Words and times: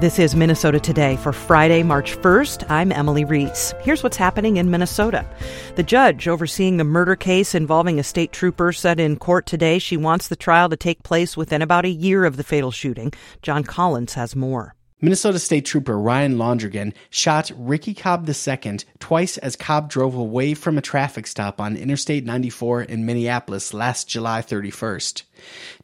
This 0.00 0.20
is 0.20 0.36
Minnesota 0.36 0.78
Today 0.78 1.16
for 1.16 1.32
Friday, 1.32 1.82
March 1.82 2.16
1st. 2.18 2.70
I'm 2.70 2.92
Emily 2.92 3.24
Reese. 3.24 3.74
Here's 3.80 4.04
what's 4.04 4.16
happening 4.16 4.56
in 4.56 4.70
Minnesota. 4.70 5.26
The 5.74 5.82
judge 5.82 6.28
overseeing 6.28 6.76
the 6.76 6.84
murder 6.84 7.16
case 7.16 7.52
involving 7.52 7.98
a 7.98 8.04
state 8.04 8.30
trooper 8.30 8.72
said 8.72 9.00
in 9.00 9.16
court 9.16 9.44
today 9.44 9.80
she 9.80 9.96
wants 9.96 10.28
the 10.28 10.36
trial 10.36 10.68
to 10.68 10.76
take 10.76 11.02
place 11.02 11.36
within 11.36 11.62
about 11.62 11.84
a 11.84 11.88
year 11.88 12.24
of 12.24 12.36
the 12.36 12.44
fatal 12.44 12.70
shooting. 12.70 13.12
John 13.42 13.64
Collins 13.64 14.14
has 14.14 14.36
more. 14.36 14.76
Minnesota 15.00 15.38
State 15.38 15.64
Trooper 15.64 15.96
Ryan 15.96 16.38
Londregan 16.38 16.92
shot 17.08 17.52
Ricky 17.56 17.94
Cobb 17.94 18.28
II 18.28 18.78
twice 18.98 19.38
as 19.38 19.54
Cobb 19.54 19.88
drove 19.88 20.16
away 20.16 20.54
from 20.54 20.76
a 20.76 20.82
traffic 20.82 21.28
stop 21.28 21.60
on 21.60 21.76
Interstate 21.76 22.24
94 22.24 22.82
in 22.82 23.06
Minneapolis 23.06 23.72
last 23.72 24.08
July 24.08 24.42
31st. 24.42 25.22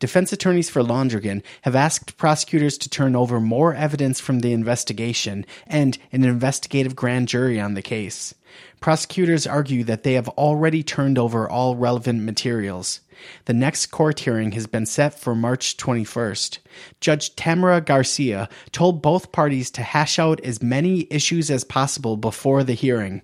Defense 0.00 0.32
attorneys 0.32 0.68
for 0.68 0.82
Londregan 0.82 1.44
have 1.62 1.76
asked 1.76 2.16
prosecutors 2.16 2.76
to 2.78 2.88
turn 2.88 3.14
over 3.14 3.40
more 3.40 3.72
evidence 3.72 4.18
from 4.18 4.40
the 4.40 4.52
investigation 4.52 5.46
and 5.68 5.96
an 6.10 6.24
investigative 6.24 6.96
grand 6.96 7.28
jury 7.28 7.60
on 7.60 7.74
the 7.74 7.82
case. 7.82 8.34
Prosecutors 8.80 9.46
argue 9.46 9.84
that 9.84 10.02
they 10.02 10.12
have 10.14 10.28
already 10.30 10.82
turned 10.82 11.18
over 11.18 11.48
all 11.48 11.76
relevant 11.76 12.22
materials. 12.22 13.00
The 13.46 13.54
next 13.54 13.86
court 13.86 14.20
hearing 14.20 14.52
has 14.52 14.66
been 14.66 14.86
set 14.86 15.18
for 15.18 15.34
March 15.34 15.76
21st. 15.76 16.58
Judge 17.00 17.34
Tamara 17.36 17.80
Garcia 17.80 18.48
told 18.72 19.02
both 19.02 19.32
parties 19.32 19.70
to 19.72 19.82
hash 19.82 20.18
out 20.18 20.40
as 20.40 20.62
many 20.62 21.06
issues 21.10 21.50
as 21.50 21.64
possible 21.64 22.16
before 22.16 22.64
the 22.64 22.74
hearing. 22.74 23.22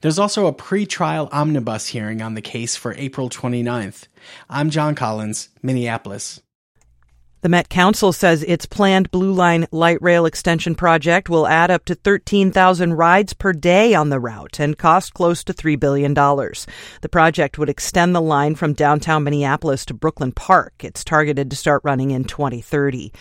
There's 0.00 0.18
also 0.18 0.46
a 0.46 0.52
pre-trial 0.52 1.28
omnibus 1.32 1.86
hearing 1.86 2.22
on 2.22 2.34
the 2.34 2.42
case 2.42 2.76
for 2.76 2.94
April 2.94 3.28
29th. 3.28 4.06
I'm 4.48 4.70
John 4.70 4.94
Collins, 4.94 5.48
Minneapolis. 5.62 6.40
The 7.42 7.48
Met 7.48 7.68
Council 7.68 8.12
says 8.12 8.44
its 8.44 8.66
planned 8.66 9.10
Blue 9.10 9.32
Line 9.32 9.66
light 9.72 10.00
rail 10.00 10.26
extension 10.26 10.76
project 10.76 11.28
will 11.28 11.48
add 11.48 11.72
up 11.72 11.84
to 11.86 11.96
13,000 11.96 12.94
rides 12.94 13.32
per 13.32 13.52
day 13.52 13.94
on 13.94 14.10
the 14.10 14.20
route 14.20 14.60
and 14.60 14.78
cost 14.78 15.12
close 15.12 15.42
to 15.42 15.52
$3 15.52 15.78
billion. 15.78 16.14
The 16.14 17.08
project 17.10 17.58
would 17.58 17.68
extend 17.68 18.14
the 18.14 18.20
line 18.20 18.54
from 18.54 18.74
downtown 18.74 19.24
Minneapolis 19.24 19.84
to 19.86 19.94
Brooklyn 19.94 20.30
Park. 20.30 20.84
It's 20.84 21.02
targeted 21.02 21.50
to 21.50 21.56
start 21.56 21.82
running 21.82 22.12
in 22.12 22.22
2030. 22.22 23.12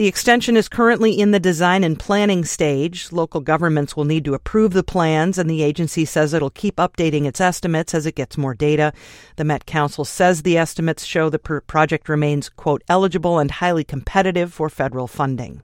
The 0.00 0.06
extension 0.06 0.56
is 0.56 0.66
currently 0.66 1.12
in 1.12 1.32
the 1.32 1.38
design 1.38 1.84
and 1.84 1.98
planning 1.98 2.42
stage. 2.46 3.12
Local 3.12 3.42
governments 3.42 3.94
will 3.94 4.06
need 4.06 4.24
to 4.24 4.32
approve 4.32 4.72
the 4.72 4.82
plans, 4.82 5.36
and 5.36 5.50
the 5.50 5.62
agency 5.62 6.06
says 6.06 6.32
it'll 6.32 6.48
keep 6.48 6.76
updating 6.76 7.26
its 7.26 7.38
estimates 7.38 7.92
as 7.92 8.06
it 8.06 8.14
gets 8.14 8.38
more 8.38 8.54
data. 8.54 8.94
The 9.36 9.44
Met 9.44 9.66
Council 9.66 10.06
says 10.06 10.40
the 10.40 10.56
estimates 10.56 11.04
show 11.04 11.28
the 11.28 11.38
project 11.38 12.08
remains, 12.08 12.48
quote, 12.48 12.82
eligible 12.88 13.38
and 13.38 13.50
highly 13.50 13.84
competitive 13.84 14.54
for 14.54 14.70
federal 14.70 15.06
funding. 15.06 15.60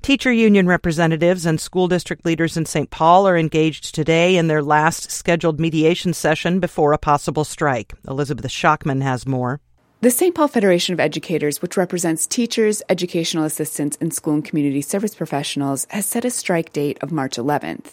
Teacher 0.00 0.32
union 0.32 0.68
representatives 0.68 1.44
and 1.44 1.60
school 1.60 1.88
district 1.88 2.24
leaders 2.24 2.56
in 2.56 2.66
St. 2.66 2.90
Paul 2.90 3.26
are 3.26 3.36
engaged 3.36 3.96
today 3.96 4.36
in 4.36 4.46
their 4.46 4.62
last 4.62 5.10
scheduled 5.10 5.58
mediation 5.58 6.14
session 6.14 6.60
before 6.60 6.92
a 6.92 6.98
possible 6.98 7.42
strike. 7.42 7.94
Elizabeth 8.06 8.46
Shockman 8.46 9.02
has 9.02 9.26
more. 9.26 9.60
The 10.04 10.10
St. 10.10 10.34
Paul 10.34 10.48
Federation 10.48 10.92
of 10.92 11.00
Educators, 11.00 11.62
which 11.62 11.78
represents 11.78 12.26
teachers, 12.26 12.82
educational 12.90 13.44
assistants, 13.44 13.96
and 14.02 14.12
school 14.12 14.34
and 14.34 14.44
community 14.44 14.82
service 14.82 15.14
professionals, 15.14 15.86
has 15.88 16.04
set 16.04 16.26
a 16.26 16.30
strike 16.30 16.74
date 16.74 16.98
of 17.00 17.10
March 17.10 17.38
11th. 17.38 17.90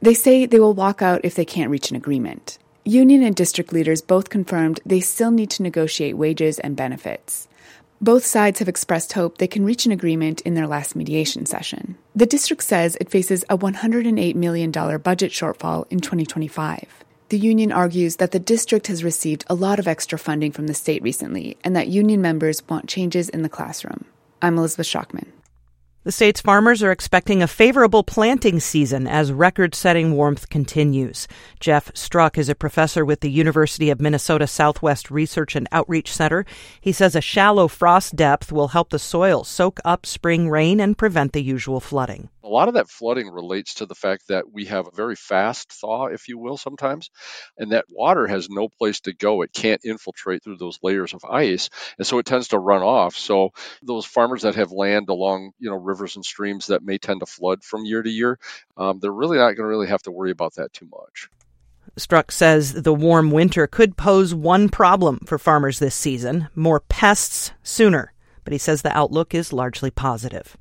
They 0.00 0.12
say 0.12 0.44
they 0.44 0.58
will 0.58 0.74
walk 0.74 1.02
out 1.02 1.20
if 1.22 1.36
they 1.36 1.44
can't 1.44 1.70
reach 1.70 1.88
an 1.90 1.96
agreement. 1.96 2.58
Union 2.84 3.22
and 3.22 3.36
district 3.36 3.72
leaders 3.72 4.02
both 4.02 4.28
confirmed 4.28 4.80
they 4.84 4.98
still 4.98 5.30
need 5.30 5.50
to 5.50 5.62
negotiate 5.62 6.16
wages 6.16 6.58
and 6.58 6.74
benefits. 6.74 7.46
Both 8.00 8.26
sides 8.26 8.58
have 8.58 8.66
expressed 8.66 9.12
hope 9.12 9.38
they 9.38 9.46
can 9.46 9.64
reach 9.64 9.86
an 9.86 9.92
agreement 9.92 10.40
in 10.40 10.54
their 10.54 10.66
last 10.66 10.96
mediation 10.96 11.46
session. 11.46 11.96
The 12.16 12.26
district 12.26 12.64
says 12.64 12.96
it 13.00 13.08
faces 13.08 13.44
a 13.48 13.56
$108 13.56 14.34
million 14.34 14.72
budget 14.72 15.30
shortfall 15.30 15.86
in 15.92 16.00
2025. 16.00 17.04
The 17.32 17.38
union 17.38 17.72
argues 17.72 18.16
that 18.16 18.32
the 18.32 18.38
district 18.38 18.88
has 18.88 19.02
received 19.02 19.46
a 19.46 19.54
lot 19.54 19.78
of 19.78 19.88
extra 19.88 20.18
funding 20.18 20.52
from 20.52 20.66
the 20.66 20.74
state 20.74 21.02
recently 21.02 21.56
and 21.64 21.74
that 21.74 21.88
union 21.88 22.20
members 22.20 22.62
want 22.68 22.90
changes 22.90 23.30
in 23.30 23.40
the 23.40 23.48
classroom. 23.48 24.04
I'm 24.42 24.58
Elizabeth 24.58 24.86
Shockman. 24.86 25.28
The 26.04 26.12
state's 26.12 26.42
farmers 26.42 26.82
are 26.82 26.92
expecting 26.92 27.42
a 27.42 27.46
favorable 27.46 28.02
planting 28.02 28.60
season 28.60 29.06
as 29.06 29.32
record 29.32 29.74
setting 29.74 30.14
warmth 30.14 30.50
continues. 30.50 31.26
Jeff 31.58 31.90
Strock 31.94 32.36
is 32.36 32.50
a 32.50 32.54
professor 32.54 33.02
with 33.02 33.20
the 33.20 33.30
University 33.30 33.88
of 33.88 33.98
Minnesota 33.98 34.46
Southwest 34.46 35.10
Research 35.10 35.56
and 35.56 35.66
Outreach 35.72 36.12
Center. 36.12 36.44
He 36.82 36.92
says 36.92 37.16
a 37.16 37.22
shallow 37.22 37.66
frost 37.66 38.14
depth 38.14 38.52
will 38.52 38.68
help 38.68 38.90
the 38.90 38.98
soil 38.98 39.42
soak 39.42 39.80
up 39.86 40.04
spring 40.04 40.50
rain 40.50 40.80
and 40.80 40.98
prevent 40.98 41.32
the 41.32 41.42
usual 41.42 41.80
flooding. 41.80 42.28
A 42.52 42.60
lot 42.62 42.68
of 42.68 42.74
that 42.74 42.90
flooding 42.90 43.30
relates 43.30 43.72
to 43.76 43.86
the 43.86 43.94
fact 43.94 44.28
that 44.28 44.52
we 44.52 44.66
have 44.66 44.86
a 44.86 44.94
very 44.94 45.16
fast 45.16 45.72
thaw, 45.72 46.08
if 46.08 46.28
you 46.28 46.36
will, 46.36 46.58
sometimes, 46.58 47.08
and 47.56 47.72
that 47.72 47.86
water 47.88 48.26
has 48.26 48.50
no 48.50 48.68
place 48.68 49.00
to 49.00 49.14
go. 49.14 49.40
It 49.40 49.54
can't 49.54 49.82
infiltrate 49.86 50.44
through 50.44 50.58
those 50.58 50.78
layers 50.82 51.14
of 51.14 51.24
ice, 51.24 51.70
and 51.96 52.06
so 52.06 52.18
it 52.18 52.26
tends 52.26 52.48
to 52.48 52.58
run 52.58 52.82
off. 52.82 53.16
So 53.16 53.52
those 53.82 54.04
farmers 54.04 54.42
that 54.42 54.56
have 54.56 54.70
land 54.70 55.08
along, 55.08 55.52
you 55.60 55.70
know, 55.70 55.76
rivers 55.76 56.16
and 56.16 56.24
streams 56.26 56.66
that 56.66 56.82
may 56.82 56.98
tend 56.98 57.20
to 57.20 57.26
flood 57.26 57.64
from 57.64 57.86
year 57.86 58.02
to 58.02 58.10
year, 58.10 58.38
um, 58.76 58.98
they're 59.00 59.10
really 59.10 59.38
not 59.38 59.56
going 59.56 59.64
to 59.64 59.64
really 59.64 59.88
have 59.88 60.02
to 60.02 60.12
worry 60.12 60.30
about 60.30 60.56
that 60.56 60.74
too 60.74 60.90
much. 60.92 61.30
Strock 61.96 62.30
says 62.30 62.74
the 62.74 62.92
warm 62.92 63.30
winter 63.30 63.66
could 63.66 63.96
pose 63.96 64.34
one 64.34 64.68
problem 64.68 65.20
for 65.24 65.38
farmers 65.38 65.78
this 65.78 65.94
season 65.94 66.48
more 66.54 66.80
pests 66.80 67.52
sooner, 67.62 68.12
but 68.44 68.52
he 68.52 68.58
says 68.58 68.82
the 68.82 68.94
outlook 68.94 69.34
is 69.34 69.54
largely 69.54 69.90
positive. 69.90 70.54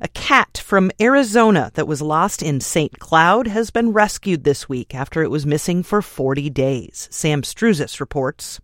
A 0.00 0.08
cat 0.08 0.58
from 0.64 0.90
Arizona 1.00 1.70
that 1.74 1.88
was 1.88 2.02
lost 2.02 2.42
in 2.42 2.60
St. 2.60 2.98
Cloud 2.98 3.46
has 3.46 3.70
been 3.70 3.92
rescued 3.92 4.44
this 4.44 4.68
week 4.68 4.94
after 4.94 5.22
it 5.22 5.30
was 5.30 5.46
missing 5.46 5.82
for 5.82 6.02
40 6.02 6.50
days. 6.50 7.08
Sam 7.10 7.42
Stroozas 7.42 8.00
reports. 8.00 8.60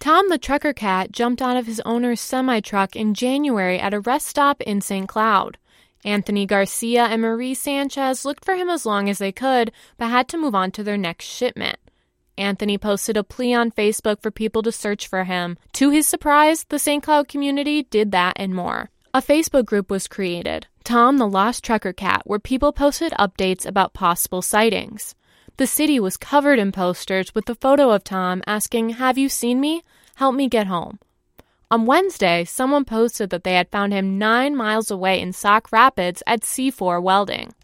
Tom 0.00 0.28
the 0.28 0.38
trucker 0.38 0.72
cat 0.72 1.10
jumped 1.10 1.42
out 1.42 1.56
of 1.56 1.66
his 1.66 1.82
owner's 1.84 2.20
semi 2.20 2.60
truck 2.60 2.94
in 2.94 3.14
January 3.14 3.80
at 3.80 3.94
a 3.94 4.00
rest 4.00 4.26
stop 4.26 4.60
in 4.62 4.80
St. 4.80 5.08
Cloud. 5.08 5.58
Anthony 6.04 6.46
Garcia 6.46 7.04
and 7.04 7.22
Marie 7.22 7.54
Sanchez 7.54 8.24
looked 8.24 8.44
for 8.44 8.54
him 8.54 8.70
as 8.70 8.86
long 8.86 9.08
as 9.08 9.18
they 9.18 9.32
could, 9.32 9.72
but 9.96 10.08
had 10.08 10.28
to 10.28 10.38
move 10.38 10.54
on 10.54 10.70
to 10.72 10.84
their 10.84 10.96
next 10.96 11.24
shipment. 11.24 11.78
Anthony 12.36 12.78
posted 12.78 13.16
a 13.16 13.24
plea 13.24 13.52
on 13.52 13.72
Facebook 13.72 14.22
for 14.22 14.30
people 14.30 14.62
to 14.62 14.70
search 14.70 15.08
for 15.08 15.24
him. 15.24 15.58
To 15.72 15.90
his 15.90 16.06
surprise, 16.06 16.64
the 16.68 16.78
St. 16.78 17.02
Cloud 17.02 17.26
community 17.26 17.82
did 17.82 18.12
that 18.12 18.34
and 18.36 18.54
more. 18.54 18.90
A 19.14 19.22
Facebook 19.22 19.64
group 19.64 19.90
was 19.90 20.06
created, 20.06 20.66
Tom 20.84 21.16
the 21.16 21.26
Lost 21.26 21.64
Trucker 21.64 21.94
Cat, 21.94 22.20
where 22.26 22.38
people 22.38 22.74
posted 22.74 23.12
updates 23.12 23.64
about 23.64 23.94
possible 23.94 24.42
sightings. 24.42 25.14
The 25.56 25.66
city 25.66 25.98
was 25.98 26.18
covered 26.18 26.58
in 26.58 26.72
posters 26.72 27.34
with 27.34 27.46
the 27.46 27.54
photo 27.54 27.90
of 27.90 28.04
Tom 28.04 28.42
asking, 28.46 28.90
Have 28.90 29.16
you 29.16 29.30
seen 29.30 29.60
me? 29.60 29.82
Help 30.16 30.34
me 30.34 30.46
get 30.46 30.66
home. 30.66 30.98
On 31.70 31.86
Wednesday, 31.86 32.44
someone 32.44 32.84
posted 32.84 33.30
that 33.30 33.44
they 33.44 33.54
had 33.54 33.70
found 33.70 33.94
him 33.94 34.18
nine 34.18 34.54
miles 34.54 34.90
away 34.90 35.20
in 35.20 35.32
Sauk 35.32 35.72
Rapids 35.72 36.22
at 36.26 36.42
C4 36.42 37.02
Welding. 37.02 37.54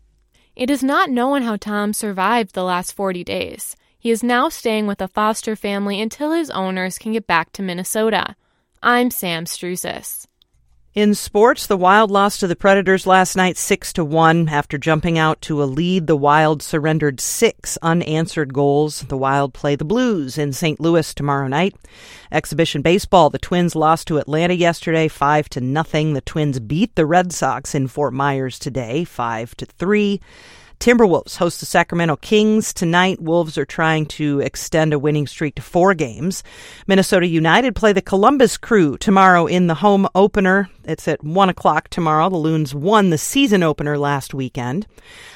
It 0.57 0.71
is 0.71 0.83
not 0.83 1.11
known 1.11 1.43
how 1.43 1.57
Tom 1.57 1.93
survived 1.93 2.55
the 2.55 2.65
last 2.65 2.95
40 2.95 3.23
days. 3.23 3.77
He 3.99 4.11
is 4.11 4.23
now 4.23 4.49
staying 4.49 4.87
with 4.87 5.03
a 5.03 5.09
foster 5.09 5.57
family 5.57 6.01
until 6.01 6.33
his 6.33 6.49
owners 6.51 6.97
can 6.97 7.13
get 7.13 7.27
back 7.27 7.53
to 7.53 7.63
Minnesota. 7.63 8.35
I'm 8.83 9.11
Sam 9.11 9.45
Stroozas. 9.45 10.27
In 10.95 11.17
sports, 11.17 11.67
the 11.67 11.77
Wild 11.77 12.13
lost 12.13 12.39
to 12.39 12.47
the 12.47 12.55
Predators 12.55 13.05
last 13.05 13.35
night 13.35 13.57
6 13.57 13.95
to 13.95 14.05
1 14.05 14.49
after 14.49 14.79
jumping 14.79 15.19
out 15.19 15.41
to 15.41 15.61
a 15.61 15.65
lead. 15.65 16.07
The 16.07 16.15
Wild 16.15 16.63
surrendered 16.63 17.21
6 17.21 17.77
unanswered 17.83 18.55
goals. 18.55 19.01
The 19.01 19.17
Wild 19.17 19.55
play 19.55 19.75
the 19.75 19.85
Blues 19.85 20.39
in 20.39 20.53
St. 20.53 20.79
Louis 20.79 21.13
tomorrow 21.13 21.49
night. 21.49 21.75
Exhibition 22.31 22.81
baseball, 22.81 23.29
the 23.29 23.41
Twins 23.41 23.75
lost 23.75 24.07
to 24.07 24.19
Atlanta 24.19 24.55
yesterday 24.55 25.09
5 25.09 25.49
to 25.49 25.61
nothing. 25.61 26.13
The 26.13 26.21
Twins 26.21 26.61
beat 26.61 26.95
the 26.95 27.07
Red 27.07 27.33
Sox 27.33 27.75
in 27.75 27.89
Fort 27.89 28.15
Myers 28.15 28.57
today 28.57 29.03
5 29.03 29.57
to 29.57 29.67
3. 29.67 30.21
Timberwolves 30.85 31.39
host 31.39 31.61
the 31.61 31.65
Sacramento 31.65 32.17
Kings 32.17 32.75
tonight. 32.75 33.19
Wolves 33.19 33.57
are 33.57 33.65
trying 33.65 34.05
to 34.05 34.41
extend 34.41 34.93
a 34.93 34.99
winning 34.99 35.27
streak 35.27 35.55
to 35.55 35.63
four 35.63 35.95
games. 35.95 36.43
Minnesota 36.87 37.27
United 37.27 37.75
play 37.75 37.95
the 37.95 38.03
Columbus 38.03 38.59
Crew 38.59 38.99
tomorrow 38.99 39.47
in 39.47 39.67
the 39.67 39.77
home 39.77 40.07
opener. 40.15 40.69
It's 40.85 41.09
at 41.09 41.25
1 41.25 41.49
o'clock 41.49 41.89
tomorrow. 41.89 42.29
The 42.29 42.37
Loons 42.37 42.75
won 42.75 43.09
the 43.09 43.17
season 43.17 43.63
opener 43.63 43.97
last 43.97 44.35
weekend. 44.35 44.87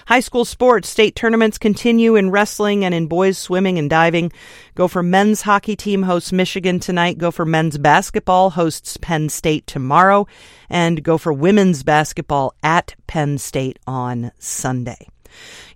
High 0.08 0.20
school 0.20 0.44
sports 0.44 0.90
state 0.90 1.16
tournaments 1.16 1.56
continue 1.56 2.14
in 2.14 2.30
wrestling 2.30 2.84
and 2.84 2.94
in 2.94 3.06
boys 3.06 3.38
swimming 3.38 3.78
and 3.78 3.88
diving. 3.88 4.30
Gopher 4.74 5.02
men's 5.02 5.40
hockey 5.40 5.76
team 5.76 6.02
hosts 6.02 6.30
Michigan 6.30 6.78
tonight. 6.78 7.16
Gopher 7.16 7.46
men's 7.46 7.78
basketball 7.78 8.50
hosts 8.50 8.98
Penn 8.98 9.30
State 9.30 9.66
tomorrow. 9.66 10.26
And 10.68 11.02
Gopher 11.02 11.32
women's 11.32 11.84
basketball 11.84 12.52
at 12.62 12.96
Penn 13.06 13.38
State 13.38 13.78
on 13.86 14.30
Sunday. 14.38 15.08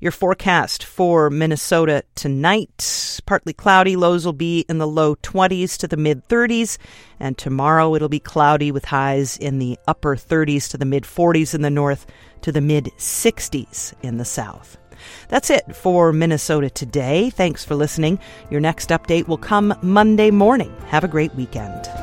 Your 0.00 0.12
forecast 0.12 0.84
for 0.84 1.30
Minnesota 1.30 2.04
tonight 2.14 3.20
partly 3.26 3.52
cloudy. 3.52 3.96
Lows 3.96 4.24
will 4.24 4.32
be 4.32 4.64
in 4.68 4.78
the 4.78 4.86
low 4.86 5.16
20s 5.16 5.76
to 5.78 5.88
the 5.88 5.96
mid 5.96 6.26
30s. 6.28 6.78
And 7.20 7.38
tomorrow 7.38 7.94
it'll 7.94 8.08
be 8.08 8.20
cloudy 8.20 8.72
with 8.72 8.86
highs 8.86 9.36
in 9.36 9.58
the 9.58 9.78
upper 9.86 10.16
30s 10.16 10.70
to 10.70 10.78
the 10.78 10.84
mid 10.84 11.04
40s 11.04 11.54
in 11.54 11.62
the 11.62 11.70
north 11.70 12.06
to 12.42 12.52
the 12.52 12.60
mid 12.60 12.86
60s 12.98 13.94
in 14.02 14.18
the 14.18 14.24
south. 14.24 14.76
That's 15.28 15.50
it 15.50 15.74
for 15.74 16.12
Minnesota 16.12 16.70
today. 16.70 17.30
Thanks 17.30 17.64
for 17.64 17.74
listening. 17.74 18.18
Your 18.50 18.60
next 18.60 18.90
update 18.90 19.26
will 19.26 19.38
come 19.38 19.74
Monday 19.82 20.30
morning. 20.30 20.74
Have 20.88 21.04
a 21.04 21.08
great 21.08 21.34
weekend. 21.34 22.01